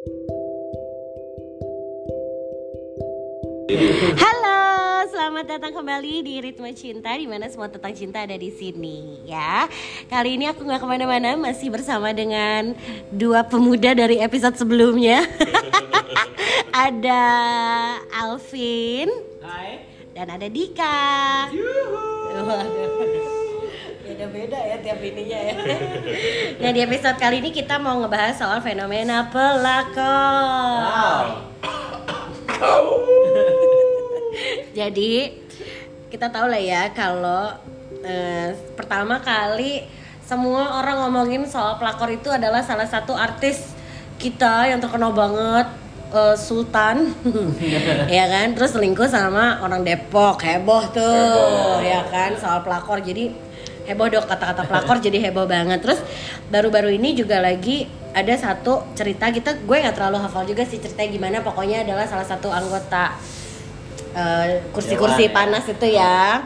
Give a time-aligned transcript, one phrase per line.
[0.00, 0.16] Halo,
[5.12, 9.68] selamat datang kembali di Ritme Cinta di mana semua tentang cinta ada di sini ya.
[10.08, 12.72] Kali ini aku nggak ke mana-mana, masih bersama dengan
[13.12, 15.20] dua pemuda dari episode sebelumnya.
[16.88, 17.20] ada
[18.24, 19.12] Alvin
[19.44, 19.84] Hai.
[20.16, 21.52] dan ada Dika.
[24.30, 25.54] Beda-beda ya tiap ininya ya.
[26.62, 31.26] Nah di episode kali ini kita mau ngebahas soal fenomena pelakor.
[34.78, 35.34] Jadi
[36.14, 37.58] kita tahu lah ya kalau
[38.06, 39.82] eh, pertama kali
[40.22, 43.74] semua orang ngomongin soal pelakor itu adalah salah satu artis
[44.14, 45.74] kita yang terkenal banget
[46.14, 47.18] eh, Sultan.
[48.06, 48.54] Ya kan?
[48.54, 50.38] Terus selingkuh sama orang Depok.
[50.38, 51.02] Heboh tuh.
[51.02, 51.82] Heboh.
[51.82, 52.38] ya kan?
[52.38, 53.02] Soal pelakor.
[53.02, 53.49] Jadi
[53.86, 56.00] heboh dok kata-kata pelakor jadi heboh banget terus
[56.48, 61.10] baru-baru ini juga lagi ada satu cerita kita gue nggak terlalu hafal juga sih ceritanya
[61.10, 63.14] gimana pokoknya adalah salah satu anggota
[64.12, 65.32] eh, kursi-kursi ya.
[65.32, 66.42] panas itu ya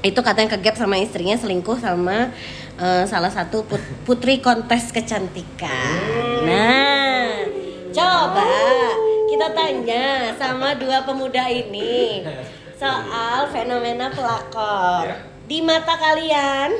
[0.00, 2.32] itu katanya kegap sama istrinya selingkuh sama
[2.76, 7.44] eh, salah satu put- putri kontes kecantikan nah
[7.92, 8.48] coba
[9.26, 12.24] kita tanya sama dua pemuda ini
[12.76, 15.16] soal fenomena pelakor Ya.
[15.46, 16.70] Di mata kalian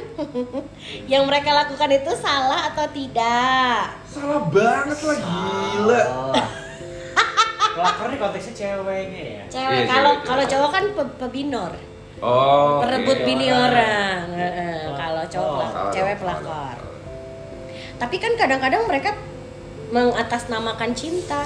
[1.13, 6.03] yang mereka lakukan itu salah atau tidak Salah banget lah gila.
[7.77, 9.43] Pelakor nih konteksnya ceweknya ya.
[9.47, 10.25] cewek Iya, kalau cewek.
[10.25, 11.73] kalau cowok kan pe- pebinor
[12.17, 12.81] Oh.
[12.81, 13.27] perebut iya.
[13.27, 16.77] bini orang Heeh, kalau cowok Oh, pelak- Salah cewek dong, pelakor salah.
[17.97, 19.11] tapi kan kadang-kadang mereka
[19.87, 21.45] mengatasnamakan cinta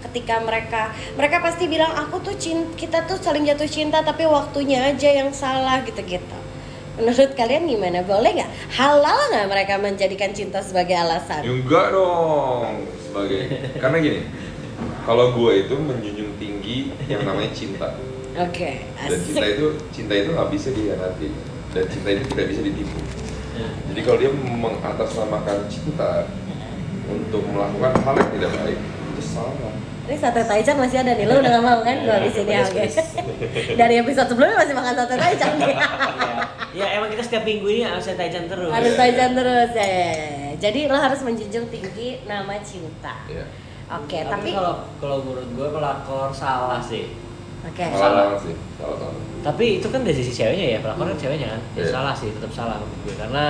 [0.00, 4.80] ketika mereka mereka pasti bilang aku tuh cinta kita tuh saling jatuh cinta tapi waktunya
[4.86, 6.39] aja yang salah gitu-gitu
[7.00, 8.04] menurut kalian gimana?
[8.04, 8.50] Boleh nggak?
[8.76, 11.42] Halal nggak mereka menjadikan cinta sebagai Ya alasan?
[11.46, 13.40] Enggak dong sebagai
[13.82, 14.20] karena gini
[15.08, 17.96] kalau gue itu menjunjung tinggi yang namanya cinta.
[18.38, 21.28] Oke dan cinta itu cinta itu nggak bisa dihianati.
[21.70, 22.98] Dan cinta itu tidak bisa ditipu.
[23.60, 26.26] Jadi kalau dia mengatasnamakan cinta
[27.10, 28.78] untuk melakukan hal yang tidak baik
[29.14, 29.74] itu salah.
[30.10, 31.26] Ini sate taichan masih ada nih.
[31.26, 32.82] Lo udah gak mau kan gue habis ini oke.
[33.78, 35.74] dari episode sebelumnya masih makan sate taichan nih
[36.70, 38.70] Ya emang kita setiap minggu ini harus taichan terus.
[38.70, 40.50] harus taichan terus ya, ya, ya.
[40.62, 43.42] jadi lo harus menjunjung tinggi nama cinta ya
[43.90, 47.10] oke tapi, tapi kalau kalau menurut gue pelakor salah sih.
[47.66, 51.48] oke salah sih salah salah Tapi itu kan dari sisi ceweknya ya, pelakor kan ceweknya
[51.56, 51.62] kan.
[51.72, 51.90] Ya Iya.
[51.90, 53.44] salah sih, tetap salah menurut gue karena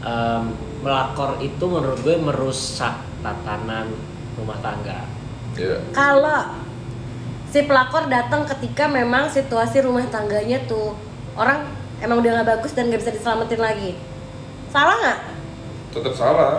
[0.00, 0.44] em,
[0.80, 3.92] melakor itu menurut gue merusak tatanan
[4.34, 5.04] rumah tangga.
[5.54, 6.56] ya kalau
[7.52, 10.96] si pelakor datang ketika memang situasi rumah tangganya tuh
[11.36, 13.90] orang emang udah nggak bagus dan nggak bisa diselamatin lagi
[14.68, 15.18] salah nggak
[15.90, 16.54] tetap salah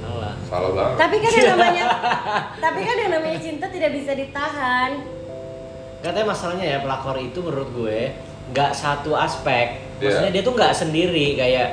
[0.00, 0.32] Salah.
[0.44, 1.84] salah banget tapi kan yang namanya
[2.64, 4.92] tapi kan yang namanya cinta tidak bisa ditahan
[6.00, 8.00] Katanya masalahnya ya pelakor itu menurut gue
[8.50, 9.84] nggak satu aspek.
[10.00, 10.34] Maksudnya Iya.
[10.34, 11.68] dia tuh nggak sendiri kayak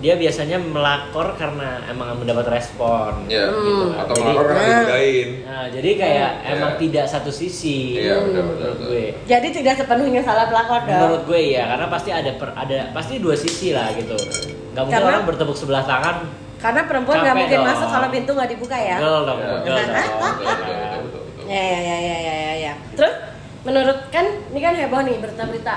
[0.00, 3.24] dia biasanya melakor karena emang mendapat respon.
[3.26, 3.92] ya gitu.
[3.94, 4.72] atau Jadi- melakor karena Nah.
[4.74, 6.50] digodain Nah, jadi kayak Iya.
[6.54, 9.04] emang tidak satu sisi Iya, benar, benar, menurut gue.
[9.24, 13.14] jadi tidak sepenuhnya salah pelakor dong Menurut gue ya, karena pasti ada per, ada pasti
[13.16, 14.16] dua sisi lah gitu.
[14.70, 16.16] Gak mungkin Karena- orang bertepuk sebelah tangan.
[16.56, 17.68] karena perempuan nggak mungkin dong.
[17.68, 19.38] masuk kalau pintu nggak dibuka ya dong, Ya, betul, dong.
[19.40, 19.88] betul, Kan?
[21.00, 22.72] betul, ya ya ya ya ya ya, ya.
[22.92, 23.14] terus
[23.62, 25.74] menurut kan ini kan heboh nih berita-berita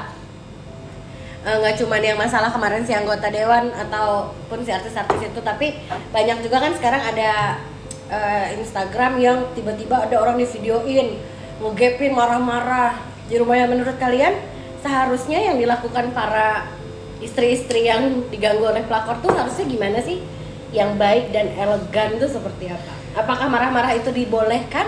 [1.43, 5.75] Eh, nggak cuman yang masalah kemarin si anggota dewan ataupun si artis-artis itu tapi
[6.15, 7.59] banyak juga kan sekarang ada
[8.07, 11.19] eh, Instagram yang tiba-tiba ada orang di videoin
[11.59, 12.95] ngegepin marah-marah
[13.27, 14.39] di rumahnya menurut kalian
[14.87, 16.71] seharusnya yang dilakukan para
[17.19, 20.23] istri-istri yang diganggu oleh pelakor tuh harusnya gimana sih
[20.71, 24.87] yang baik dan elegan tuh seperti apa apakah marah-marah itu dibolehkan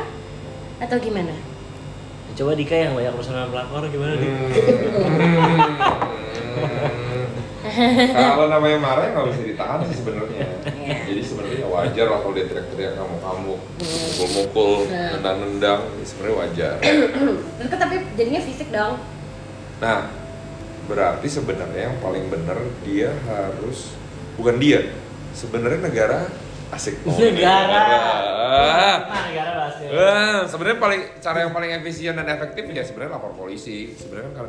[0.80, 1.36] atau gimana
[2.36, 4.20] Coba Dika yang banyak urusan sama pelakor gimana?
[4.20, 4.52] Hmm.
[8.16, 10.48] Kalau namanya marah ya nggak bisa ditahan sih sebenarnya.
[10.70, 10.98] Iya.
[11.10, 15.10] Jadi sebenarnya wajar lah kalau dia teriak-teriak kamu-kamu, mukul-mukul, Nah.
[15.18, 16.74] nendang-nendang, sebenarnya wajar.
[17.72, 19.02] Kan tapi jadinya fisik dong
[19.76, 20.08] Nah,
[20.86, 23.92] berarti sebenarnya yang paling benar dia harus
[24.38, 24.94] bukan dia,
[25.34, 26.20] sebenarnya negara
[26.72, 27.02] asik.
[27.04, 27.66] Oh, Negara.
[27.66, 29.88] Negara bahasnya.
[29.88, 33.92] Eh, sebenarnya paling cara yang paling efisien dan efektif ya sebenarnya lapor polisi.
[33.92, 34.46] Sebenarnya kan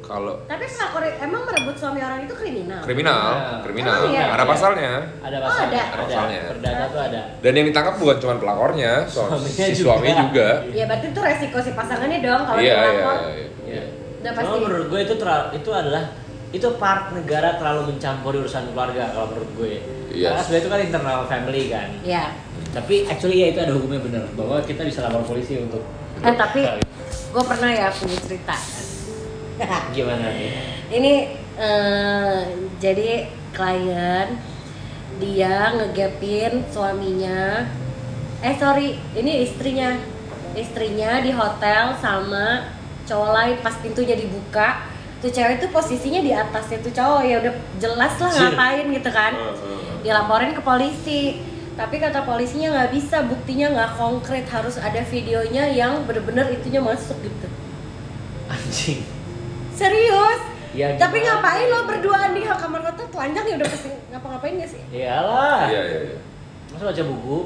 [0.00, 3.60] kalau tapi pelakor emang merebut suami orang itu kriminal kriminal, Nah.
[3.60, 4.24] kriminal, Emang iya?
[4.30, 4.92] ada pasalnya.
[5.18, 5.74] Ada Oh, pasalnya.
[5.74, 5.82] ada.
[5.88, 6.40] Ada pasalnya.
[6.50, 7.20] Perdata tuh ada.
[7.40, 9.84] Dan yang ditangkap bukan cuma pelakornya, so, Suaminya si juga.
[9.90, 10.48] suaminya juga.
[10.70, 13.46] ya berarti itu resiko si pasangannya dong kalau Iya, dia iya, lapor iya.
[13.64, 13.84] Iya.
[14.20, 14.62] Udah Cuma pasti.
[14.62, 16.04] menurut gue itu terlalu, itu adalah
[16.48, 19.74] itu part negara terlalu mencampuri urusan keluarga kalau menurut gue.
[20.14, 20.30] Yes.
[20.30, 21.88] Karena sebenarnya itu kan internal family kan.
[22.00, 22.24] ya
[22.74, 25.86] Tapi actually ya itu ada hukumnya bener bahwa kita bisa lapor polisi untuk
[26.24, 26.66] Eh tapi
[27.30, 28.56] gue pernah ya punya cerita.
[29.94, 30.50] gimana nih?
[30.90, 31.14] Ini
[31.54, 32.38] eh,
[32.82, 34.28] jadi klien
[35.22, 37.70] dia ngegapin suaminya.
[38.42, 39.94] Eh sorry, ini istrinya.
[40.54, 42.74] Istrinya di hotel sama
[43.06, 44.90] cowok lain pas pintunya dibuka.
[45.22, 49.32] Tuh cewek tuh posisinya di atasnya tuh cowok ya udah jelas lah ngapain gitu kan.
[50.02, 56.06] Dilaporin ke polisi tapi kata polisinya nggak bisa buktinya nggak konkret harus ada videonya yang
[56.06, 57.46] bener-bener itunya masuk gitu
[58.46, 59.02] Anjing.
[59.72, 60.40] serius
[60.74, 61.38] Ya, tapi gimana?
[61.38, 65.70] ngapain lo berduaan di kamar hotel telanjang ya udah pasti ngapa-ngapain gak sih Iyalah.
[65.70, 66.18] Iya iya iya.
[66.74, 67.38] Masa baca buku?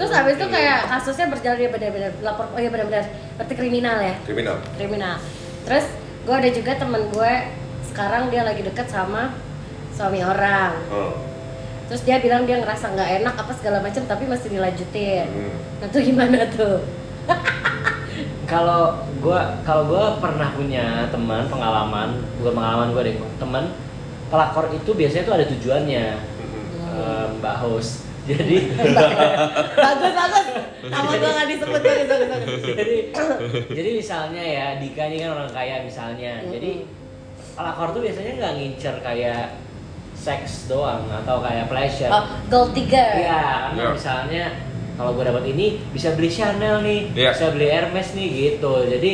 [0.00, 3.04] terus habis itu kayak kasusnya berjalan dia benar-benar lapor oh iya benar-benar
[3.36, 4.56] berarti kriminal ya Kriminal.
[4.80, 5.20] kriminal
[5.68, 5.92] terus
[6.24, 7.32] gue ada juga temen gue
[7.84, 9.36] sekarang dia lagi deket sama
[9.92, 11.12] suami orang Oh.
[11.90, 15.26] Terus dia bilang dia ngerasa nggak enak apa segala macam tapi masih dilanjutin.
[15.26, 15.58] Hmm.
[15.82, 16.78] nah tuh gimana tuh?
[18.46, 23.64] Kalau gua kalau gua pernah punya teman pengalaman, bukan pengalaman gua deh, teman
[24.30, 26.94] pelakor itu biasanya tuh ada tujuannya, Hmm.
[26.94, 28.06] eh, Mbak Host.
[28.30, 28.70] Jadi
[29.74, 30.46] bagus bagus.
[30.86, 32.96] Sama gue nggak disebut bagus jadi
[33.80, 36.38] jadi misalnya ya Dika ini kan orang kaya misalnya.
[36.46, 36.86] Jadi
[37.58, 39.56] pelakor tuh biasanya nggak ngincer kayak
[40.20, 43.88] seks doang atau kayak pleasure oh gold digger iya karena Iya.
[43.90, 44.44] misalnya
[44.94, 47.30] kalau gue dapat ini bisa beli Chanel nih Iya.
[47.32, 49.12] bisa beli Hermes nih gitu jadi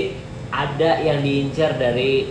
[0.49, 2.26] ada yang diincar dari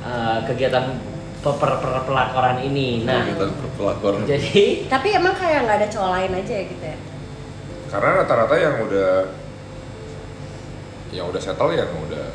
[0.00, 0.96] uh, kegiatan
[1.38, 3.44] pe- per- per- pelakoran ini nah Kita
[3.74, 4.24] pelakor.
[4.24, 6.98] jadi tapi emang kayak nggak ada cowok lain aja ya gitu ya
[7.88, 9.12] Karena rata-rata yang udah
[11.08, 12.26] yang udah settle yang udah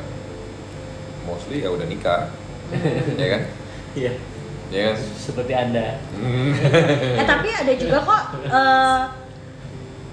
[1.24, 2.26] mostly ya udah nikah,
[3.16, 3.42] ya kan?
[3.94, 4.12] ya Ya
[4.76, 4.96] kan?
[5.14, 6.50] seperti anda Hmm.
[7.14, 9.00] eh tapi ada juga kok eh,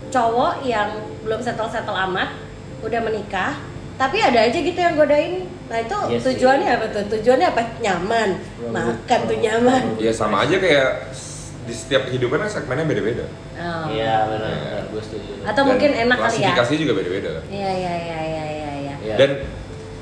[0.07, 0.89] cowok yang
[1.21, 2.35] belum settle settle amat
[2.81, 3.55] udah menikah
[3.95, 6.25] tapi ada aja gitu yang godain nah itu Iya sih.
[6.27, 8.29] tujuannya apa tuh tujuannya apa nyaman
[8.67, 11.13] makan tuh nyaman Ya sama aja kayak
[11.61, 13.21] di setiap kehidupan kan segmennya beda-beda.
[13.55, 13.85] Oh.
[13.87, 14.57] iya benar Iya.
[14.59, 16.49] benar gue setuju Atau Dan mungkin enak kali ya?
[16.49, 17.43] Klasifikasi juga beda-beda kan.
[17.47, 19.15] iya iya iya iya iya iya Iya.
[19.15, 19.31] Dan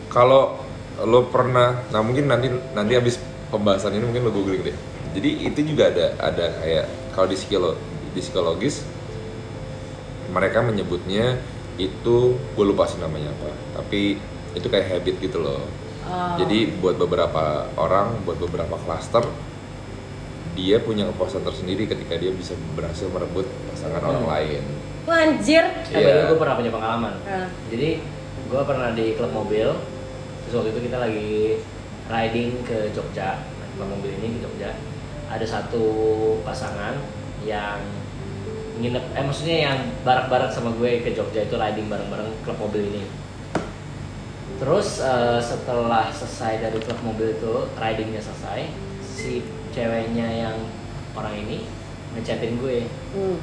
[0.07, 0.63] kalau
[0.99, 3.15] lo pernah, nah mungkin nanti nanti habis
[3.49, 4.77] pembahasan ini mungkin lo googling deh.
[5.09, 7.71] Jadi itu juga ada ada kayak kalau di psikolo,
[8.13, 8.85] di psikologis
[10.29, 11.41] mereka menyebutnya
[11.75, 13.49] itu gue lupa sih namanya apa.
[13.81, 14.19] Tapi
[14.51, 15.61] itu kayak habit gitu loh.
[16.05, 16.37] Oh.
[16.37, 19.25] Jadi buat beberapa orang, buat beberapa klaster
[20.53, 24.29] dia punya kepuasan tersendiri ketika dia bisa berhasil merebut pasangan orang Hmm.
[24.29, 24.63] lain.
[25.07, 26.27] Wah, anjir Eh, Iya.
[26.27, 27.13] gue pernah punya pengalaman.
[27.23, 27.47] Ah.
[27.71, 28.03] Jadi
[28.45, 29.69] gue pernah di klub mobil.
[30.43, 31.31] Terus waktu itu kita lagi
[32.09, 34.73] riding ke Jogja, naik mobil ini ke Jogja.
[35.29, 35.85] Ada satu
[36.41, 36.97] pasangan
[37.45, 37.77] yang
[38.81, 43.03] nginep, eh maksudnya yang barak-barak sama gue ke Jogja itu riding bareng-bareng klub mobil ini.
[44.59, 48.67] Terus eh, setelah selesai dari klub mobil itu ridingnya selesai,
[49.05, 50.57] si ceweknya yang
[51.13, 51.69] orang ini
[52.17, 53.37] ngechatin gue hmm.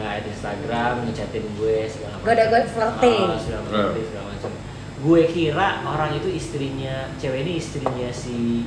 [0.00, 2.26] nge Instagram, ngechatin gue segala macam.
[2.72, 3.20] Flirting.
[3.28, 4.52] Ah, segala flirting, segala macam.
[4.98, 8.66] Gue kira orang itu istrinya, cewek ini istrinya si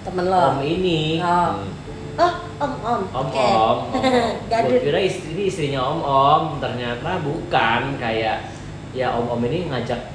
[0.00, 1.20] temen lo om ini.
[1.20, 1.62] oh
[2.10, 2.18] Hmm.
[2.18, 3.38] oh om om Om Oke.
[3.38, 4.02] om, om, om.
[4.66, 8.50] gue kira istri ini istrinya om om, ternyata bukan kayak
[8.90, 10.10] ya om om ini ngajak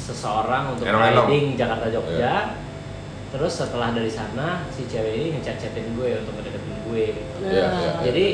[0.00, 1.26] seseorang untuk Enong-enong.
[1.26, 2.14] riding Jakarta Jogja.
[2.14, 2.36] Iya.
[3.26, 7.04] Terus setelah dari sana si cewek ini ngechat-chatin gue untuk ngedeketin gue.
[7.10, 7.32] gitu.
[7.42, 7.90] Iya, iya.
[8.06, 8.26] Jadi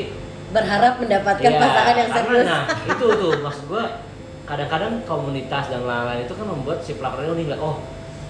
[0.53, 3.83] berharap mendapatkan Iya, pasangan yang serius Nah, itu tuh maksud gua
[4.53, 7.81] kadang-kadang komunitas dan lain-lain itu kan membuat si pelakor ini ngeliat oh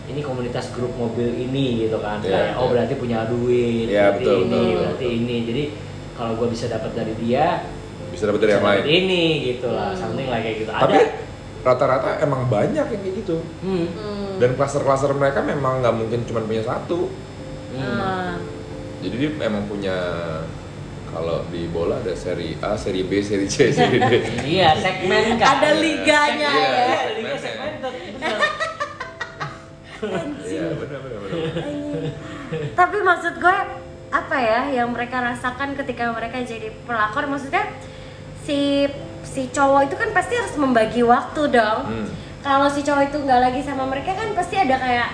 [0.03, 4.24] ini komunitas grup mobil ini gitu kan Iya, kayak oh berarti punya duit Iya, berarti
[4.24, 5.20] betul, ini betul, berarti betul.
[5.20, 5.63] ini jadi
[6.13, 7.48] kalau gua bisa dapat dari dia
[8.10, 8.84] Bisa dapat dari bisa yang lain.
[8.86, 10.00] ini gitu lah Hmm.
[10.00, 11.03] something like kayak gitu Tapi ada
[11.63, 13.39] rata-rata emang banyak yang kayak gitu.
[13.60, 13.88] hmm.
[13.89, 14.32] Hmm.
[14.36, 17.08] Dan klaster-klaster mereka memang nggak mungkin cuma punya satu.
[17.72, 17.80] Hmm.
[17.98, 18.36] Ah.
[19.00, 19.96] Jadi dia emang punya
[21.13, 24.13] kalau di bola ada seri A, seri B, seri C, seri D.
[24.53, 26.84] iya segmen kan Ada liganya Iya, ya.
[26.84, 28.38] Iya, liga segmented bener.
[30.43, 31.34] Iya, benar benar benar.
[32.74, 33.58] tapi maksud gue
[34.12, 37.65] apa ya yang mereka rasakan ketika mereka jadi pelakor maksudnya
[38.41, 38.86] si
[39.24, 42.08] si cowok itu kan pasti harus membagi waktu dong Hmm.
[42.41, 45.10] kalau si cowok itu nggak lagi sama mereka kan pasti ada kayak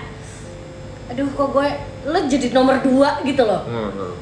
[1.08, 1.68] aduh kok gue
[2.06, 4.14] lo jadi nomor dua gitu loh Hmm, hmm.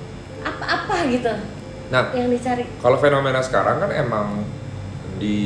[0.44, 1.32] apa apa gitu
[1.88, 4.44] Nah, yang dicari kalau fenomena sekarang kan emang
[5.18, 5.38] di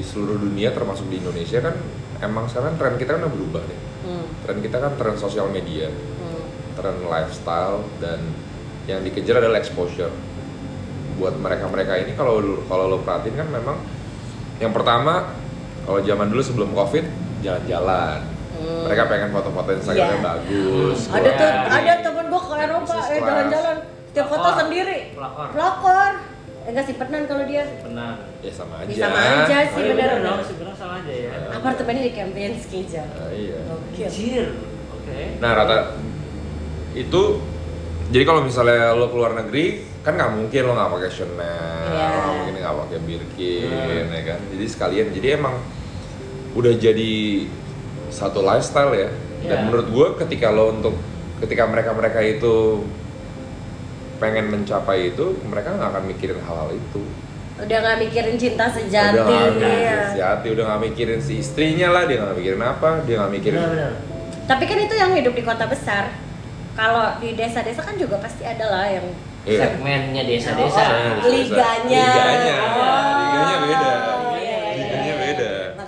[0.00, 1.74] seluruh dunia termasuk di Indonesia kan
[2.20, 3.80] emang sekarang tren kita kan udah berubah deh.
[4.04, 4.26] hmm.
[4.42, 6.44] Tren kita kan tren sosial media, Hmm.
[6.74, 8.18] tren lifestyle dan
[8.84, 10.12] yang dikejar adalah exposure.
[11.14, 13.78] buat mereka-mereka ini kalau kalau lo perhatiin kan memang
[14.56, 15.30] yang pertama
[15.82, 17.06] kalau zaman dulu sebelum covid
[17.38, 18.18] jalan-jalan
[18.54, 18.82] Hmm.
[18.82, 20.26] mereka pengen foto-foto Instagramnya Iya.
[20.26, 23.76] bagus ada tuh ada temen gue ke Eropa eh jalan-jalan
[24.14, 24.60] tiap foto Pelakor.
[24.60, 25.46] sendiri Pelakor.
[25.50, 26.12] pelakor
[26.64, 29.92] eh, enggak simpenan kalau dia benar ya sama aja Ya, sama aja sih oh, iya
[29.92, 34.06] bener dong sebenarnya sama aja ya apartemennya di Kempinski jam Nah, iya Gokil.
[34.06, 34.46] Anjir.
[34.88, 35.76] oke Nah rata
[36.92, 37.22] itu
[38.06, 39.64] jadi kalau misalnya lo keluar negeri
[40.00, 42.06] kan nggak mungkin lo nggak pakai Chanel, Iya.
[42.06, 44.12] nggak mungkin nggak pakai Birkin, Hmm.
[44.12, 44.40] ya kan.
[44.46, 45.56] Jadi sekalian jadi emang
[46.54, 47.12] udah jadi
[48.10, 49.08] satu lifestyle ya.
[49.42, 49.64] Dan Iya.
[49.64, 50.94] menurut gue ketika lo untuk
[51.40, 52.84] ketika mereka mereka itu
[54.24, 57.02] pengen mencapai itu mereka nggak akan mikirin hal-hal itu.
[57.54, 59.52] udah nggak mikirin cinta sejati udah nggak ya.
[59.52, 63.60] mikirin sejati, udah nggak mikirin si istrinya lah, dia nggak mikirin apa, dia nggak mikirin.
[63.60, 63.92] benar benar
[64.44, 66.04] tapi kan itu yang hidup di kota besar
[66.74, 69.06] kalau di desa-desa kan juga pasti ada lah yang
[69.44, 69.60] Iya.
[69.60, 70.82] segmennya desa-desa
[71.20, 72.04] Oh, liganya.
[72.08, 73.12] liganya, Oh.
[73.20, 73.92] liganya beda,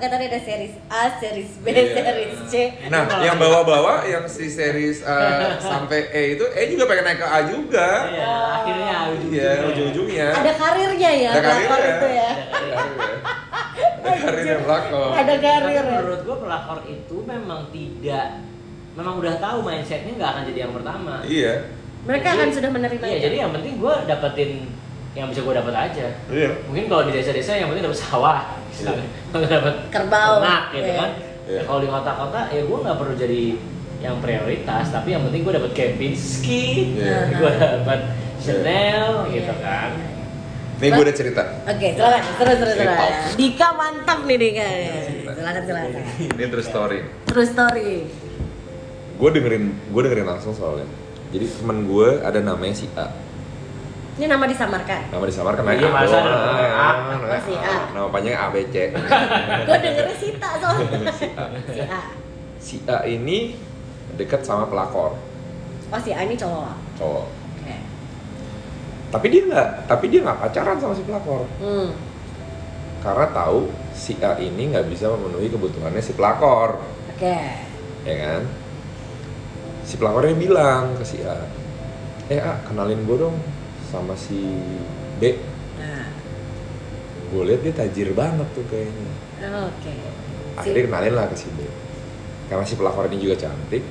[0.07, 1.83] makanya tadi ada series A, series B, Iya.
[1.99, 2.55] series C
[2.87, 7.27] Nah, yang bawa-bawa yang si series uh, sampai E itu E juga pengen naik ke
[7.27, 7.89] A juga.
[8.07, 8.97] iya akhirnya
[9.27, 10.29] Iya, ujung-ujungnya.
[10.33, 11.91] ada karirnya ya Ada pelakor karirnya.
[11.93, 12.31] itu ya
[13.97, 14.79] Ada karirnya ada
[15.27, 15.83] Tapi karir ya.
[15.83, 18.27] menurut gua pelakor itu memang tidak
[18.95, 21.55] memang udah tahu mindsetnya nggak akan jadi yang pertama Iya.
[22.07, 23.25] mereka Jadi- akan sudah menerima iya itu.
[23.27, 24.51] jadi yang penting gua dapetin
[25.17, 26.51] yang bisa gua dapat aja Iya.
[26.65, 30.33] mungkin kalau di desa-desa yang penting dapat sawah misalnya Nggak dapat Kerbau.
[30.39, 30.99] ternak gitu Iya.
[30.99, 31.11] kan
[31.47, 31.61] Iya.
[31.65, 33.43] kalau di kota-kota ya gua nggak perlu jadi
[33.97, 37.19] yang prioritas tapi yang penting gua dapat Kempinski Iya.
[37.35, 38.01] gua dapat
[38.39, 39.35] Chanel Iya.
[39.35, 39.91] gitu kan
[40.77, 41.41] Nih gue udah cerita.
[41.65, 42.21] Oke, silakan.
[42.37, 43.33] Terus terus terus.
[43.33, 44.67] Dika mantap nih Dika.
[45.01, 45.31] cerita.
[45.33, 46.03] Silakan silakan.
[46.37, 46.99] Ini true story.
[47.25, 47.93] True story.
[49.17, 50.85] Gue dengerin, gue dengerin langsung soalnya.
[51.33, 53.09] Jadi temen gue ada namanya si A.
[54.17, 55.13] Ini nama disamarkan.
[55.13, 56.89] Nama disamarkan Iya, namanya A masa ada namanya A?
[57.05, 57.75] Namanya Oh, si A.
[57.93, 58.75] Nama panjangnya ABC.
[59.69, 60.89] Gue dengernya Sita soalnya.
[61.21, 61.45] si A.
[61.69, 62.01] Si A.
[62.57, 63.39] Si A ini
[64.17, 65.13] dekat sama pelakor,
[65.87, 66.73] Oh si A ini cowok.
[66.97, 67.27] cowok.
[67.61, 67.77] Oke.
[69.07, 71.45] Tapi dia nggak, tapi dia nggak pacaran sama si pelakor.
[71.61, 71.93] Hmm.
[72.97, 76.83] karena tahu si A ini nggak bisa memenuhi kebutuhannya si pelakor,
[77.15, 77.39] Oke.
[78.03, 78.43] ya kan?
[79.87, 81.39] Si pelakornya bilang ke si A,
[82.27, 83.37] eh A kenalin gue dong
[83.91, 84.39] sama si
[85.19, 85.39] B.
[85.79, 86.07] Nah.
[87.31, 89.11] Gue lihat dia tajir banget tuh kayaknya.
[89.67, 89.95] Oke.
[90.57, 91.67] Akhirnya kenalin lah ke si B.
[92.47, 93.83] Karena si pelakor ini juga cantik,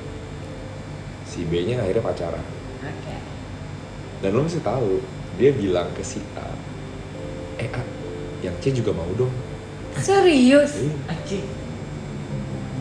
[1.28, 2.44] si B-nya akhirnya pacaran.
[2.80, 3.16] Oke.
[4.24, 5.04] Dan lo mesti tahu,
[5.36, 6.48] dia bilang ke si A,
[7.60, 7.84] eh A,
[8.40, 9.28] yang C juga mau dong.
[10.00, 10.76] Serius?
[10.80, 11.44] Eh, anjing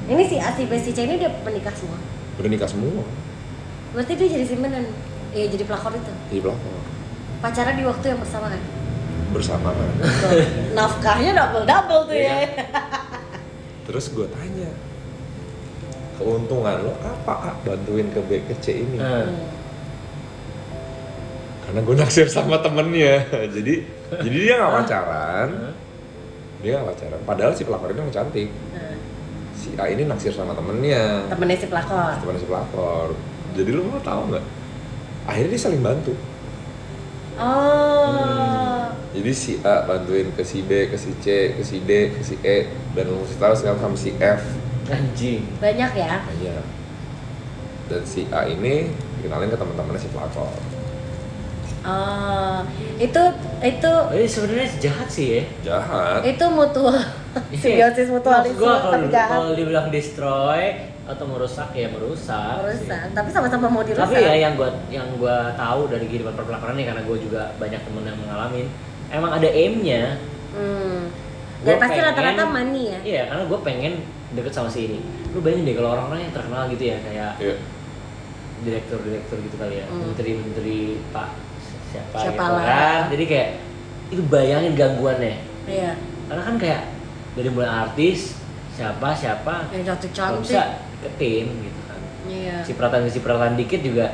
[0.08, 2.00] Ini si A si B si C ini dia menikah semua.
[2.36, 3.04] udah nikah semua,
[3.96, 4.84] Berarti dia jadi simpenan.
[5.36, 6.12] Iya jadi pelakor itu.
[6.32, 6.80] jadi pelakor
[7.46, 8.58] Pacaran di waktu yang bersamaan.
[9.30, 9.76] bersamaan.
[10.02, 10.32] Tuh,
[10.74, 12.36] Nafkahnya double double tuh Iya.
[12.42, 12.66] ya.
[13.86, 14.72] Terus gue tanya,
[16.16, 18.98] keuntungan lo apa ah bantuin ke B ke C ini?
[18.98, 19.30] Hmm.
[21.62, 23.74] Karena gue naksir sama temennya, jadi
[24.16, 24.78] jadi dia nggak Hah?
[24.80, 25.74] pacaran, Hmm.
[26.62, 27.20] dia nggak pacaran.
[27.22, 28.50] Padahal si pelakor ini yang cantik,
[29.54, 32.14] si A ini naksir sama temennya, temennya si pelakor.
[32.18, 33.08] temen si pelakor.
[33.54, 34.46] Jadi lo mau tahu nggak?
[35.26, 36.14] Akhirnya dia saling bantu.
[37.36, 38.92] Oh.
[39.16, 42.36] Jadi si A bantuin ke si B, ke si C, ke si D, ke si
[42.44, 44.44] E, dan lo mesti tahu sekarang sama si F
[44.86, 46.22] anjing Banyak ya.
[46.44, 46.60] Iya.
[47.88, 48.92] Dan si A ini
[49.24, 50.52] kenalin ke teman-temannya si pelakor.
[51.86, 52.66] Oh,
[52.98, 53.22] itu
[53.62, 56.26] itu ini sebenarnya jahat sih ya Jahat.
[56.26, 56.98] itu mutual
[57.62, 60.62] simbiosis mutualisme Maksud gua kalau tapi jahat kalau dibilang destroy
[61.06, 62.62] atau merusak ya merusak sih.
[62.82, 66.74] merusak tapi sama-sama mau dirusak tapi ya yang gua yang gua tahu dari kehidupan perpelakoran
[66.74, 68.62] nih karena gua juga banyak temen yang mengalami
[69.08, 70.18] emang ada aimnya
[70.52, 71.00] hmm.
[71.62, 73.94] Dan pasti pengen- rata-rata money ya iya karena gue pengen
[74.32, 75.00] deket sama si ini
[75.32, 77.56] lu bayangin deh kalau orang-orang yang terkenal gitu ya kayak Iya.
[78.62, 80.02] direktur-direktur gitu kali ya Hmm.
[80.06, 81.30] menteri-menteri pak
[81.88, 82.66] siapa, Siapa gitu lah.
[82.66, 83.50] kan jadi kayak
[84.10, 85.36] itu bayangin gangguannya
[85.66, 85.92] iya
[86.26, 86.82] karena kan kayak
[87.34, 88.38] dari mulai artis
[88.72, 90.64] siapa siapa yang cantik cantik bisa
[90.96, 94.08] deketin gitu kan iya cipratan cipratan dikit juga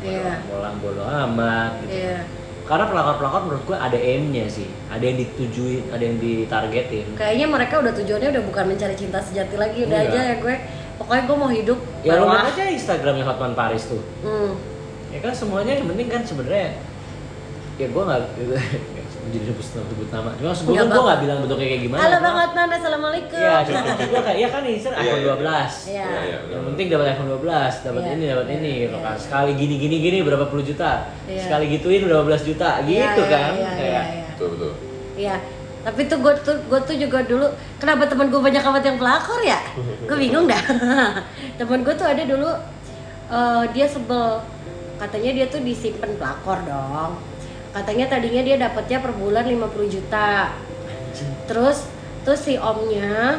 [0.00, 0.40] Iya.
[0.48, 0.80] bolang
[1.28, 1.92] amat gitu.
[1.92, 2.24] iya
[2.70, 7.82] karena pelakor-pelakor menurut gue ada aimnya sih ada yang ditujui ada yang ditargetin kayaknya mereka
[7.82, 10.14] udah tujuannya udah bukan mencari cinta sejati lagi udah Enggak.
[10.14, 10.54] aja ya gue
[11.02, 14.52] pokoknya gue mau hidup ya lihat aja instagramnya Hotman Paris tuh hmm.
[15.10, 16.78] ya kan semuanya yang penting kan sebenarnya
[17.74, 18.20] ya gue nggak
[19.28, 22.36] jadi sebut sebut nama cuma sebelumnya Nggak gue nggak bilang bentuknya kayak gimana Halo Bang
[22.40, 23.36] Hotman, Assalamualaikum.
[23.36, 25.34] Iya, cuma gue kayak, ya kan ini Iya, iPhone iya.
[25.36, 26.06] 12 Iya.
[26.08, 26.38] Iya, iya.
[26.50, 28.12] Yang penting dapat iPhone 12, dapat Iya.
[28.16, 28.98] ini, dapat Iya, ini, iya.
[28.98, 29.16] kan.
[29.20, 30.90] Sekali gini gini gini berapa puluh juta.
[31.28, 31.42] Iya.
[31.44, 33.52] Sekali gituin udah 12 juta, Iya, gitu iya, kan.
[33.52, 34.26] Iya, kayak iya, iya.
[34.32, 34.72] betul betul
[35.20, 35.36] Iya.
[35.80, 37.46] Tapi tuh gue tuh gue tuh juga dulu
[37.80, 39.60] kenapa teman gue banyak amat yang pelakor ya?
[40.08, 40.60] Gue bingung dah.
[41.60, 42.50] temen gue tuh ada dulu
[43.30, 44.44] eh, dia sebel
[45.00, 47.16] katanya dia tuh disimpan pelakor dong.
[47.70, 50.50] Katanya tadinya dia dapatnya per bulan 50 juta.
[51.46, 51.86] Terus
[52.20, 53.38] terus si omnya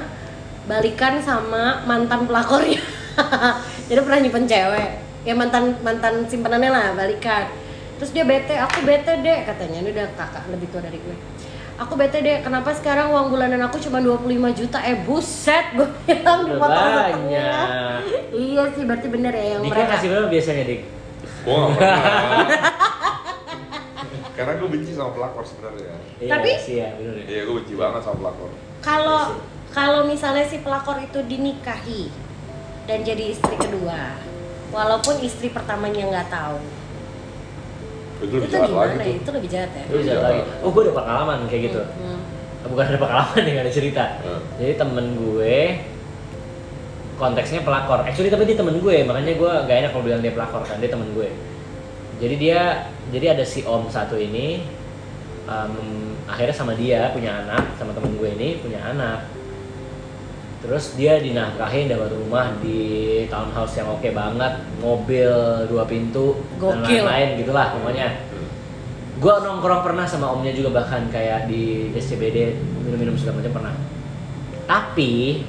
[0.65, 2.79] balikan sama mantan pelakornya.
[3.91, 4.89] Jadi pernah nyimpen cewek.
[5.21, 7.51] Ya mantan mantan simpenannya lah balikan.
[7.99, 9.83] Terus dia bete, aku bete deh katanya.
[9.83, 11.13] Ini udah kakak lebih tua dari gue.
[11.77, 14.81] Aku bete deh, kenapa sekarang uang bulanan aku cuma 25 juta?
[14.81, 17.99] Eh buset, gue bilang di foto banyak.
[18.31, 19.91] Iya sih, berarti bener ya yang Dika mereka.
[19.97, 20.81] kasih berapa biasanya dik?
[21.41, 21.97] gue gak pernah
[24.41, 27.25] karena gue benci sama pelakor sebenarnya Iya Tapi- sih ya, bener ya.
[27.27, 28.49] iya gue benci banget sama pelakor
[28.81, 29.21] Kalau
[29.69, 32.09] kalau misalnya si pelakor itu dinikahi
[32.83, 34.17] dan jadi istri kedua,
[34.67, 36.59] walaupun istri pertamanya nggak tahu,
[38.19, 38.81] itu lebih itu jahat gimana?
[38.91, 39.05] lagi ya?
[39.05, 39.83] tuh Itu lebih jahat ya.
[39.85, 40.41] Itu bisa lagi.
[40.59, 41.81] Oh gue ada pengalaman kayak gitu.
[41.87, 42.19] Hmm.
[42.67, 44.05] Bukan ada pengalaman gak ada cerita.
[44.21, 44.41] Hmm.
[44.57, 45.57] Jadi temen gue
[47.15, 47.99] konteksnya pelakor.
[48.01, 50.89] Actually tapi dia temen gue, makanya gue gak enak kalau bilang dia pelakor kan, dia
[50.89, 51.29] temen gue.
[52.17, 54.63] Jadi dia, jadi ada si om satu ini,
[55.45, 55.73] em,
[56.25, 59.27] akhirnya sama dia punya anak, sama temen gue ini punya anak.
[60.61, 65.33] Terus dia dinafkahin dapat rumah di townhouse yang oke banget, mobil
[65.67, 67.01] dua pintu dan Gokil.
[67.01, 68.07] lain-lain gitulah pokoknya.
[69.17, 73.75] Gua nongkrong pernah sama omnya juga bahkan kayak di SCBD minum-minum segala macam pernah.
[74.69, 75.41] Tapi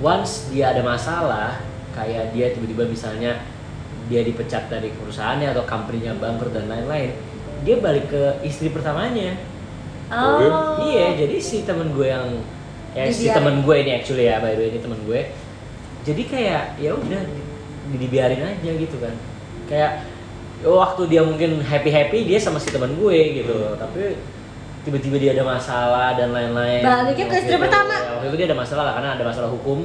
[0.00, 1.60] once dia ada masalah,
[1.92, 3.44] kayak dia tiba-tiba misalnya
[4.08, 7.12] dia dipecat dari perusahaannya atau company-nya bangkrut dan lain-lain,
[7.62, 9.36] dia balik ke istri pertamanya.
[10.08, 10.80] Oh.
[10.82, 12.24] Iya, jadi si temen gue yang
[12.96, 13.36] ya si Dibiarin.
[13.36, 15.20] temen gue ini actually ya by the way ini temen gue.
[16.02, 17.20] Jadi kayak ya udah
[17.92, 19.12] di- dibiarin aja gitu kan.
[19.68, 20.08] Kayak
[20.64, 23.76] oh, waktu dia mungkin happy happy dia sama si temen gue gitu, Hmm.
[23.76, 24.16] tapi
[24.82, 26.80] tiba-tiba dia ada masalah dan lain-lain.
[26.80, 27.92] Baliknya ke istri itu- pertama.
[27.92, 29.84] ya, waktu itu dia ada masalah lah karena ada masalah hukum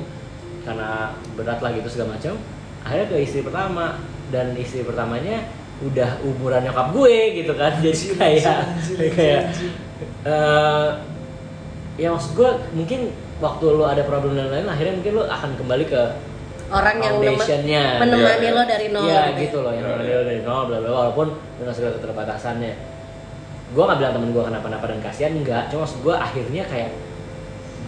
[0.63, 0.89] karena
[1.36, 2.39] berat lah gitu segala macam.
[2.84, 3.98] Akhirnya ke istri pertama
[4.30, 5.48] dan istri pertamanya
[5.82, 8.56] udah umuran nyokap gue gitu kan jadi kayak
[9.12, 9.41] kayak
[10.24, 10.88] eh,
[11.96, 13.00] ya maksud gue mungkin
[13.38, 16.04] waktu lo ada problem dan lain akhirnya mungkin lo akan kembali ke
[16.74, 17.22] Orang yang
[18.02, 19.04] menemani Iya, lo dari nol.
[19.06, 19.41] Iya gitu ya.
[19.46, 21.28] gitu loh yang menemani lo dari nol bla bla walaupun
[21.60, 22.74] dengan segala keterbatasannya
[23.74, 26.89] gue nggak bilang temen gue kenapa-napa dan kasihan enggak cuma maksud gue akhirnya kayak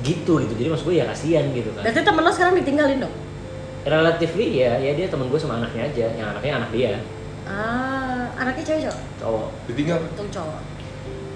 [0.04, 3.14] gitu gitu jadi maksud gue ya kasihan gitu kan Berarti temen lo sekarang ditinggalin dong?
[3.86, 6.94] Relatively ya ya dia temen gue sama anaknya aja yang anaknya anak dia.
[7.46, 9.00] Ah, anaknya cewek cowok?
[9.16, 9.48] cowok.
[9.70, 10.00] Ditinggal?
[10.04, 10.62] Untung cowok.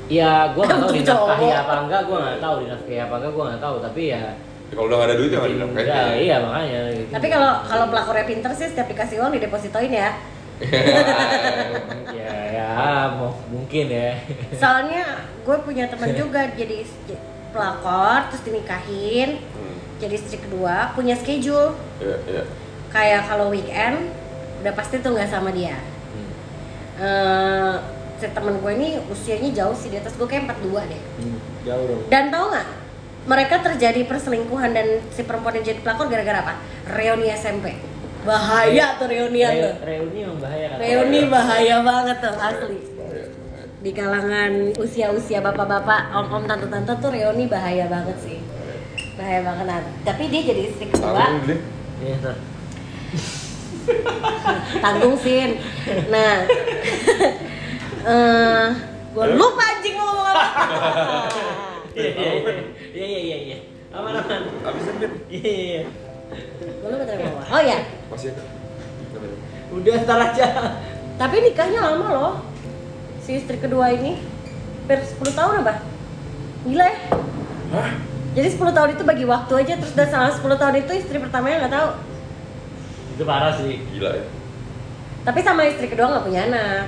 [0.10, 3.62] ya gue nggak tahu dinafkahi apa enggak gue nggak tahu dinafkahi apa enggak gue nggak
[3.62, 3.76] tahu.
[3.80, 4.24] Tapi ya
[4.70, 6.80] Ya, kalau udah gak ada duit ya gak bikin- dinafkahin ya, iya makanya.
[6.94, 7.10] Gitu.
[7.10, 10.10] Tapi kalau kalau pelakornya pinter sih setiap dikasih uang didepositoin ya.
[12.14, 12.70] ya ya
[13.12, 14.14] mau mungkin ya.
[14.54, 15.04] Soalnya
[15.42, 16.86] gue punya teman juga jadi
[17.50, 19.42] pelakor terus dinikahin.
[19.42, 19.69] Hmm,
[20.00, 22.44] jadi istri kedua punya schedule iya iya
[22.90, 24.10] kayak kalau weekend
[24.60, 25.78] udah pasti tuh nggak sama dia.
[25.78, 26.32] Hmm.
[27.00, 27.74] Eh,
[28.20, 31.02] si temen gue ini usianya jauh sih di atas gue kayak 42 deh.
[31.22, 32.68] Hmm, jauh dong Dan tau nggak?
[33.30, 36.54] Mereka terjadi perselingkuhan dan si perempuan yang jadi pelakor gara-gara apa?
[36.92, 37.78] Reuni SMP.
[38.28, 39.74] Bahaya tuh reunian Re- tuh.
[39.86, 42.78] reuni yang bahaya kan Reuni bahaya banget tuh asli.
[43.80, 48.40] Di kalangan usia-usia bapak-bapak, om-om, tante-tante tuh reuni bahaya banget sih.
[49.20, 49.66] Bahaya banget.
[49.68, 51.44] Nah, tapi dia jadi istri kedua,
[52.00, 52.16] Iya,
[54.84, 55.60] tanggung sin.
[56.08, 56.48] Nah,
[58.08, 58.68] eh
[59.12, 60.46] gue lupa anjing mau ngomong apa.
[61.92, 62.52] Iya, iya, iya.
[62.96, 63.58] iya iya iya iya
[63.90, 65.82] aman aman Habisin Bin iya iya iya.
[66.80, 67.24] Gue lupa tadi.
[67.28, 68.44] Oh ya, Masih ada
[69.70, 70.48] udah ntar aja
[71.20, 72.34] tapi nikahnya lama loh.
[73.20, 74.18] Si istri kedua ini
[74.88, 75.84] per 10 tahun apa?
[76.64, 76.98] Gila ya?
[77.76, 78.09] Hah?
[78.30, 81.66] Jadi 10 tahun itu bagi waktu aja terus dan salah 10 tahun itu istri pertamanya
[81.66, 81.90] nggak tahu.
[83.14, 84.24] itu parah sih Gila ya
[85.22, 86.84] Tapi sama istri kedua nggak punya anak.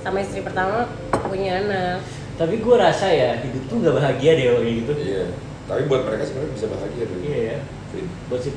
[0.00, 0.84] Sama istri pertama
[1.24, 1.98] punya anak.
[2.34, 5.24] tapi gue rasa ya hidup tuh nggak bahagia deh kalau kayak gitu Iya
[5.68, 7.58] Tapi buat mereka sebenarnya bisa bahagia dulu iya ya
[7.92, 8.54] Vin buat sih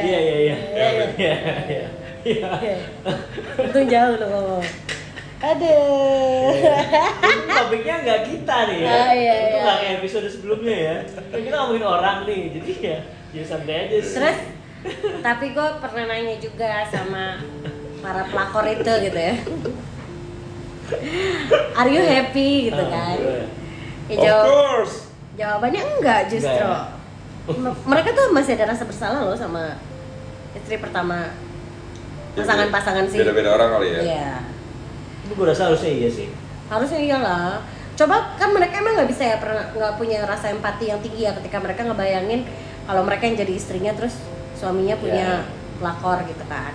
[0.00, 0.56] iya iya iya Iya,
[0.88, 1.04] iya.
[1.18, 1.34] iya iya
[1.66, 1.86] iya
[2.22, 2.78] Iya.
[3.90, 4.62] Jauh loh
[5.40, 6.52] Aduh.
[6.52, 9.62] Ini topiknya nggak kita nih ya Ah, iya, itu iya.
[9.62, 12.98] nggak kayak episode sebelumnya ya kan kita ngomongin orang nih jadi ya
[13.30, 14.38] ya santai aja sih Terus
[15.20, 17.40] tapi gue pernah nanya juga sama
[17.98, 19.34] para pelakor itu gitu ya
[21.74, 23.32] are you happy gitu Ah, kan iya.
[23.32, 23.46] ya,
[24.10, 24.94] Of jawab, course.
[25.36, 26.84] jawabannya enggak justru Enggak
[27.50, 29.78] M- mereka tuh masih ada rasa bersalah loh sama
[30.52, 31.32] istri pertama
[32.32, 34.00] pasangan-pasangan sih Beda-beda orang kali ya.
[34.02, 34.32] Iya.
[35.30, 36.26] Tapi gue rasa harusnya iya sih.
[36.66, 37.62] harusnya iyalah
[37.94, 41.34] coba kan mereka emang nggak bisa ya pernah nggak punya rasa empati yang tinggi ya
[41.34, 42.42] ketika mereka ngebayangin
[42.82, 44.18] kalau mereka yang jadi istrinya terus
[44.54, 45.46] suaminya punya Iya.
[45.78, 46.74] pelakor gitu kan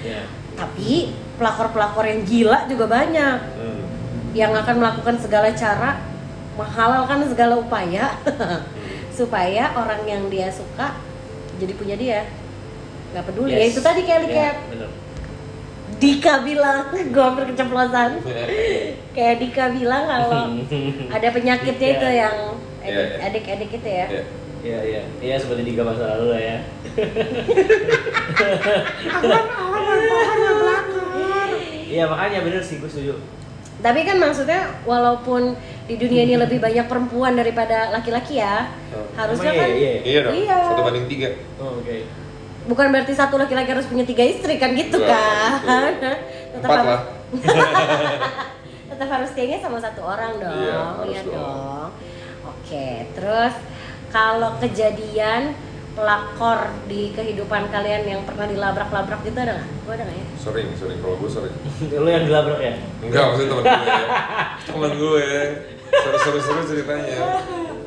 [0.00, 0.24] Iya.
[0.54, 3.82] tapi pelakor-pelakor yang gila juga banyak Hmm.
[4.32, 6.00] yang akan melakukan segala cara
[6.54, 8.16] menghalalkan segala upaya
[9.18, 10.96] supaya orang yang dia suka
[11.56, 12.20] jadi punya dia
[13.10, 13.72] nggak peduli ya Yes.
[13.72, 14.88] itu tadi kayak Iya, kayak bener.
[16.00, 18.10] Dika bilang gue hampir keceplosan
[19.12, 20.56] kayak Dika bilang kalau
[21.14, 21.98] ada penyakitnya Dika.
[21.98, 22.36] itu yang
[22.80, 23.16] Iya, iya.
[23.28, 24.24] edik-edik itu ya Iya.
[24.60, 26.56] Iya iya iya seperti tiga masa lalu lah ya.
[31.82, 33.14] Iya makanya bener sih gue setuju.
[33.80, 35.56] tapi kan maksudnya walaupun
[35.88, 39.08] di dunia ini lebih banyak perempuan daripada laki-laki ya Oh.
[39.16, 40.00] harusnya Emang kan iya, iya.
[40.04, 40.32] Iya dong.
[40.36, 40.58] Iya.
[40.68, 41.28] Satu banding tiga.
[41.56, 42.04] Oh, Oke.
[42.70, 46.14] Bukan berarti satu laki-laki harus punya tiga istri kan gitu Enggak, kan betul.
[46.54, 47.02] tetap Empat harus lah.
[48.90, 51.34] tetap harus stay sama satu orang dong Iya, harus iya dong.
[51.34, 51.88] dong
[52.46, 53.54] oke terus
[54.08, 55.54] kalau kejadian
[55.90, 59.68] pelakor di kehidupan kalian yang pernah dilabrak-labrak gitu ada nggak?
[59.82, 60.26] Gue ada nggak ya?
[60.38, 60.98] Sering, sering.
[61.02, 61.54] Kalau gue sering.
[61.90, 62.74] Lu yang dilabrak ya?
[63.02, 64.06] Enggak, maksudnya temen gue.
[64.70, 65.26] temen gue.
[65.90, 67.18] Seru-seru ceritanya.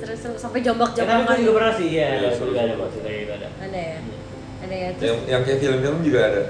[0.03, 2.07] Terus sampai Ya, kan jombak-jombak gue juga pernah sih, iya.
[2.19, 3.47] Iya, juga ada kok cerita gitu ada.
[3.63, 3.97] Ada ya?
[4.63, 4.87] Ada ya?
[4.87, 6.43] Yang, Terus yang kayak film-film juga ada.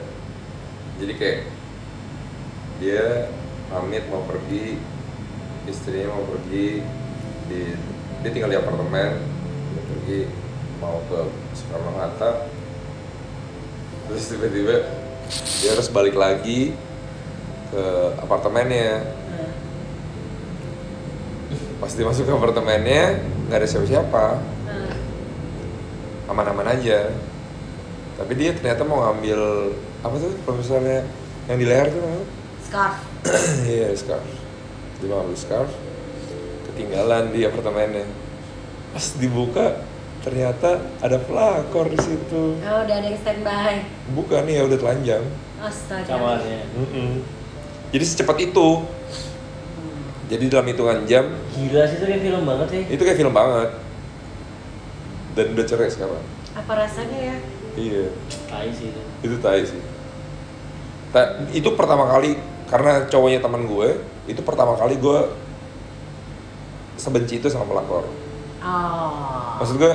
[1.01, 1.39] Jadi kayak
[2.77, 3.33] dia
[3.73, 4.77] pamit mau pergi,
[5.65, 6.85] istrinya mau pergi,
[7.49, 7.61] di
[8.21, 9.17] dia tinggal di apartemen,
[9.73, 10.19] dia pergi
[10.77, 11.19] mau ke
[11.57, 12.31] Soekarno Hatta,
[14.07, 14.85] terus tiba-tiba
[15.63, 16.75] dia harus balik lagi
[17.73, 17.83] ke
[18.21, 19.01] apartemennya.
[19.01, 19.51] Nah,
[21.81, 24.95] Pas dia masuk ke apartemennya nggak ada siapa-siapa, nah,
[26.31, 27.11] aman-aman aja.
[28.13, 29.39] Tapi dia ternyata mau ngambil
[30.05, 31.01] apa tuh misalnya
[31.49, 32.27] yang di leher tuh namanya?
[32.61, 32.95] scarf
[33.73, 34.25] Iya scarf.
[35.01, 35.71] Dia mau ngambil scarf,
[36.71, 38.05] ketinggalan di apartemennya.
[38.93, 39.81] Pas dibuka
[40.21, 42.55] ternyata ada pelakor di situ.
[42.61, 45.23] Oh udah ada yang standby Bukan ya udah telanjang.
[45.59, 46.63] Astaga Kamarnya.
[46.75, 47.23] Mm-mm.
[47.91, 48.69] Jadi secepat itu.
[50.31, 52.83] Jadi dalam hitungan jam Gila sih itu kayak film banget sih.
[52.89, 53.69] itu kayak film banget.
[55.33, 56.23] Dan udah cerai sekarang.
[56.53, 57.37] Apa rasanya ya?
[57.73, 58.05] Iya.
[58.49, 59.01] Tai sih itu.
[59.25, 59.81] itu tai sih.
[61.13, 62.37] Ta- itu pertama kali
[62.69, 65.19] karena cowoknya teman gue itu pertama kali gue
[66.97, 68.05] sebenci itu sama pelakor.
[68.63, 69.59] Oh.
[69.61, 69.93] Maksud gue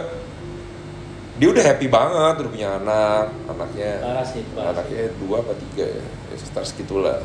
[1.38, 3.92] dia udah happy banget udah punya anak anaknya.
[4.02, 7.18] Parah sih, parah anaknya dua apa tiga ya ya sekitar segitulah.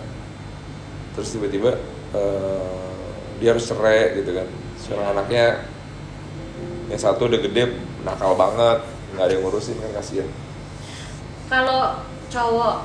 [1.18, 1.82] Terus tiba-tiba
[2.14, 2.94] eh,
[3.42, 4.48] dia harus cerai gitu kan.
[4.78, 5.66] Sekarang anaknya
[6.94, 7.74] yang satu udah gede
[8.06, 10.28] nakal banget nggak ada yang ngurusin kan kasihan
[11.48, 12.76] Kalau cowok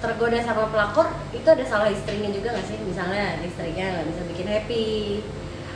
[0.00, 2.78] tergoda sama pelakor itu ada salah istrinya juga nggak sih?
[2.80, 4.88] Misalnya istrinya nggak bisa bikin happy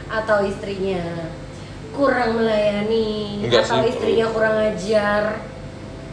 [0.09, 1.29] atau istrinya
[1.93, 3.93] kurang melayani Enggak atau sih.
[3.93, 5.23] istrinya kurang ajar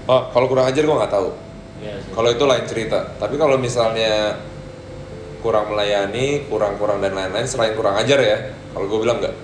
[0.08, 1.29] oh kalau kurang ajar gue nggak tahu
[1.75, 2.12] Iya sih.
[2.15, 2.99] Kalau itu lain cerita.
[3.19, 4.39] Tapi kalau misalnya
[5.43, 8.38] kurang melayani, kurang-kurang dan lain-lain, selain kurang ajar ya.
[8.71, 9.36] Kalau gue bilang nggak.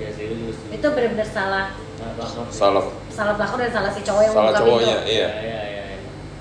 [0.00, 0.26] Iya sih
[0.72, 2.46] itu benar-benar salah Nah.
[2.48, 2.86] Salah,
[3.18, 4.96] salah pelakor dan salah si cowok yang salah cowoknya.
[5.02, 5.10] pintu.
[5.10, 5.28] Iya.
[5.34, 5.96] Iya iya iya.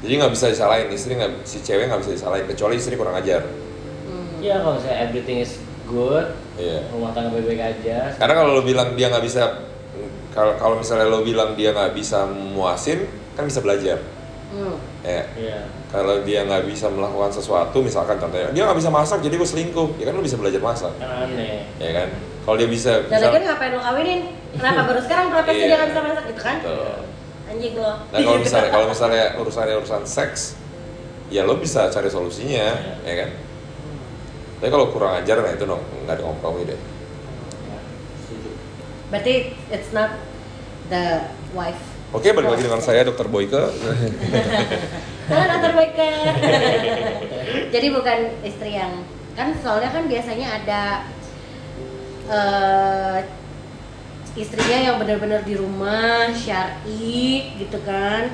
[0.06, 0.88] Jadi nggak bisa disalahin.
[0.94, 2.46] Istri nggak, si cewek nggak bisa disalahin.
[2.46, 3.42] Kecuali istri kurang ajar.
[4.06, 4.38] Hmm.
[4.38, 5.58] Iya kalau misalnya everything is
[5.90, 6.28] good,
[6.62, 6.86] Iya.
[6.94, 8.14] rumah tangga baik-baik aja.
[8.14, 9.66] Karena kalau lo bilang dia nggak bisa,
[10.36, 13.98] kalau kalau misalnya lo bilang dia nggak bisa muasin, kan bisa belajar.
[14.54, 14.78] Hmm.
[15.08, 15.24] Ya.
[15.40, 15.60] Iya.
[15.88, 19.96] Kalau dia nggak bisa melakukan sesuatu, misalkan contohnya dia nggak bisa masak, jadi gue selingkuh.
[19.96, 21.64] Ya kan lo bisa belajar masak, Kan aneh.
[21.80, 22.08] ya kan?
[22.44, 24.22] Kalau dia bisa, Dan misal- lagi ngapain lo kawinin?
[24.52, 25.64] Kenapa baru sekarang protesnya Iya.
[25.66, 26.58] dia nggak bisa masak gitu kan?
[26.60, 26.96] Betul.
[27.48, 27.92] Anjing lo.
[28.04, 30.42] Nah kalau misalnya kalau misalnya urusannya urusan seks,
[31.30, 32.68] ya lo bisa cari solusinya,
[33.02, 33.30] ya kan?
[34.58, 36.76] Tapi kalau kurang ajar, nah itu dong nggak ada kompromi deh.
[36.76, 37.80] Ya,
[38.20, 38.50] setuju.
[39.08, 39.34] Berarti
[39.70, 40.20] it's not
[40.90, 41.80] the wife.
[42.08, 43.52] Oke, balik lagi dengan saya Dokter Boyke.
[45.28, 46.12] Halo dokter Boyke.
[47.76, 49.04] Jadi bukan istri yang
[49.36, 50.84] kan soalnya kan biasanya ada
[52.32, 53.20] eh
[54.40, 58.32] istrinya yang benar-benar di rumah syari gitu kan.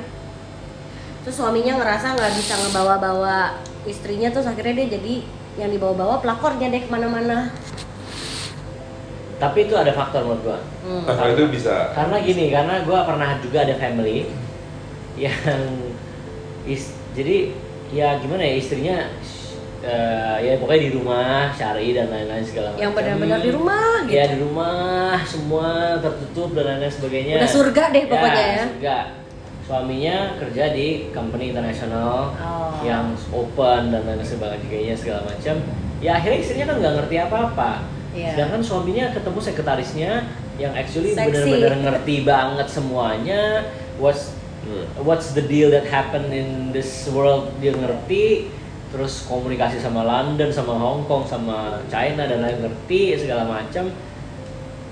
[1.25, 3.57] Terus suaminya ngerasa nggak bisa ngebawa-bawa
[3.89, 5.25] istrinya terus akhirnya dia jadi
[5.57, 7.49] yang dibawa-bawa pelakornya deh ke mana-mana.
[9.43, 10.59] Tapi itu ada faktor menurut gua.
[10.81, 11.03] Hmm.
[11.03, 11.91] Kalau itu bisa.
[11.91, 14.31] Karena gini, karena gua pernah juga ada family
[15.13, 15.35] yang
[16.63, 17.51] is jadi
[17.91, 18.97] ya gimana ya istrinya
[19.83, 24.15] eh, ya pokoknya di rumah syari dan lain-lain segala macam Yang benar-benar di rumah gitu.
[24.15, 24.77] ya di rumah
[25.23, 25.67] semua
[25.99, 28.63] tertutup dan lain-lain sebagainya Udah surga deh pokoknya ya.
[28.65, 28.97] surga
[29.63, 32.81] suaminya kerja di company internasional Oh.
[32.81, 35.55] yang open dan lain sebagainya segala macam
[35.99, 37.69] ya akhirnya istrinya kan nggak ngerti apa-apa
[38.13, 38.37] Iya.
[38.37, 40.11] sedangkan suaminya ketemu sekretarisnya
[40.61, 43.65] yang actually benar-benar ngerti banget semuanya.
[43.97, 44.37] What's
[45.01, 47.49] what's the deal that happen in this world?
[47.57, 48.53] Dia ngerti.
[48.93, 53.89] Terus komunikasi sama London sama Hong Kong sama China dan lain ngerti segala macam.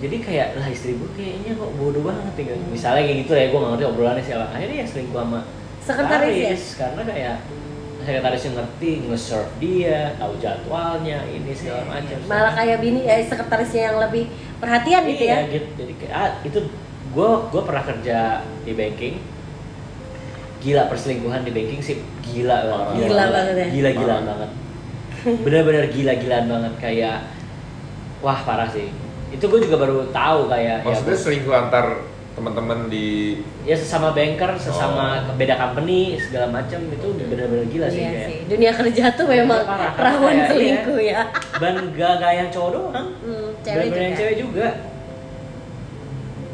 [0.02, 2.58] Jadi kayak lah istri gue kayaknya kok bodoh banget ya.
[2.74, 4.50] Misalnya kayak gitu ya gue gak ngerti obrolannya siapa.
[4.50, 5.40] Akhirnya ya selingkuh sama
[5.82, 6.58] Sekretaris ya?
[6.78, 7.36] karena kayak
[8.04, 13.98] sekretarisnya ngerti nge-serve dia tahu jadwalnya ini segala macam Malah kayak bini ya sekretarisnya yang
[14.02, 14.24] lebih
[14.58, 15.38] perhatian gitu ya.
[15.42, 15.70] Iya, gitu.
[15.80, 16.60] Jadi kayak ah, itu
[17.12, 18.18] gue gue pernah kerja
[18.66, 19.16] di banking.
[20.62, 23.10] Gila perselingkuhan di banking sih gila banget.
[23.10, 23.68] Gila banget ya?
[23.74, 24.50] Gila gila banget.
[25.46, 27.18] Bener-bener gila-gilaan banget kayak
[28.22, 28.90] wah parah sih.
[29.34, 31.86] Itu gue juga baru tahu kayak Maksudnya ya, selingkuh antar
[32.32, 35.36] teman-teman di ya sesama banker, sesama Oh.
[35.36, 38.28] beda company segala macam itu bener-bener gila sih Iya kayak.
[38.28, 38.38] sih.
[38.48, 41.22] Dunia kerja tuh memang Parah, rawan kayak, selingkuh ya.
[41.60, 43.08] Dan gak gak yang cowok doang.
[43.20, 44.18] Hmm, cewek yang juga.
[44.18, 44.68] cewek juga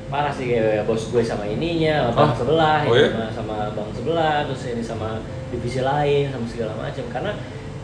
[0.07, 2.37] parah sih kayak bos gue sama ininya sama bang Oh.
[2.37, 3.07] sebelah Oh, iya?
[3.11, 5.09] sama, sama bang sebelah terus ini sama
[5.49, 7.31] divisi lain sama segala macam karena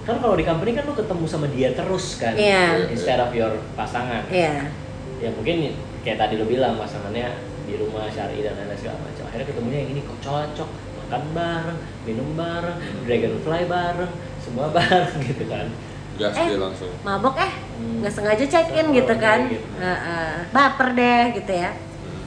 [0.01, 2.87] kan kalau di company kan lu ketemu sama dia terus kan Iya.
[2.87, 4.71] instead of your pasangan Iya.
[5.19, 7.27] ya mungkin kayak tadi lu bilang pasangannya
[7.63, 10.69] di rumah syari dan lain-lain segala macam akhirnya ketemunya yang ini kok cocok
[11.03, 15.67] makan bareng minum bareng dragonfly bareng semua bareng gitu kan
[16.13, 16.45] gas Eh.
[16.45, 16.93] dia langsung.
[17.01, 18.05] Mabok eh Hmm.
[18.05, 19.49] nggak sengaja check in gitu kan.
[19.49, 19.65] Gitu.
[19.81, 20.45] Heeh.
[20.53, 21.73] Baper deh gitu ya.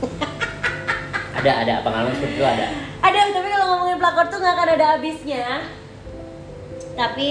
[1.39, 2.67] ada ada pengalaman seperti itu ada
[2.99, 5.47] Ada, tapi kalau ngomongin pelakor tuh nggak akan ada habisnya.
[6.97, 7.29] Tapi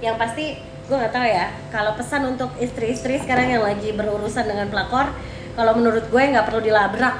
[0.00, 1.46] yang pasti gue nggak tahu ya.
[1.70, 5.14] Kalau pesan untuk istri-istri sekarang yang lagi berurusan dengan pelakor,
[5.58, 7.18] kalau menurut gue nggak perlu dilabrak.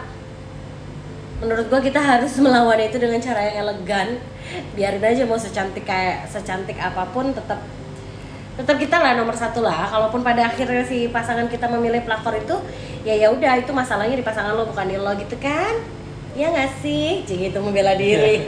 [1.42, 4.22] Menurut gue kita harus melawan itu dengan cara yang elegan.
[4.78, 7.58] Biarin aja mau secantik kayak secantik apa pun tetap
[8.54, 9.90] tetap kita lah nomor satu lah.
[9.90, 12.54] Kalaupun pada akhirnya si pasangan kita memilih pelakor itu,
[13.02, 15.74] ya ya udah itu masalahnya di pasangan lo bukan di lo gitu kan?
[16.38, 17.26] Ya nggak sih?
[17.26, 18.46] Jadi itu membela diri.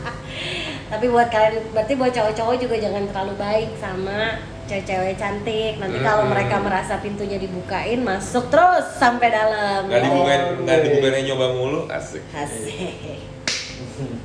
[0.92, 4.36] Tapi buat kalian, berarti buat cowok-cowok juga jangan terlalu baik sama
[4.70, 5.74] cewek-cewek cantik.
[5.76, 6.30] Nanti kalau Hmm.
[6.30, 9.84] mereka merasa pintunya dibukain, masuk terus sampai dalam.
[9.84, 12.22] Nggak dibukain, nggak dibukain nyoba mulu, asik.
[12.30, 13.18] Asik.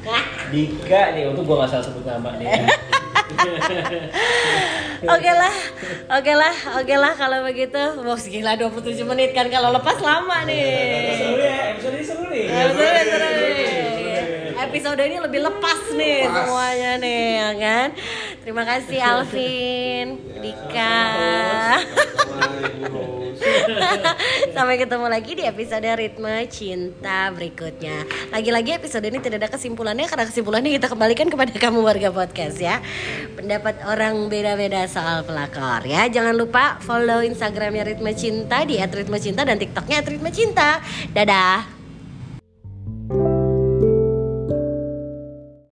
[0.54, 2.48] Dika nih untuk gua nggak salah sebut nama nih
[5.06, 5.56] Oke lah,
[6.10, 7.76] oke lah, oke lah kalau begitu.
[8.00, 10.64] Wah gila 27 menit kan kalau lepas lama nih.
[11.12, 13.66] seru ya episode ini seru nih Eh, seru, seru nih.
[14.56, 16.36] Episode ini lebih lepas nih Lepas.
[16.40, 17.88] semuanya nih, ya kan?
[18.46, 21.02] Terima kasih Alvin, Dika.
[24.54, 28.06] Sampai ketemu lagi di episode Ritme Cinta berikutnya.
[28.30, 32.86] Lagi-lagi episode ini tidak ada kesimpulannya karena kesimpulannya kita kembalikan kepada kamu warga podcast ya.
[33.34, 36.06] Pendapat orang beda-beda soal pelakor ya.
[36.06, 40.86] Jangan lupa follow Instagramnya Ritme Cinta di @ritmecinta dan TikToknya @ritmecinta.
[41.18, 41.75] Dadah.